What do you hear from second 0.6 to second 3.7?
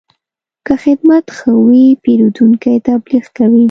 که خدمت ښه وي، پیرودونکی تبلیغ کوي.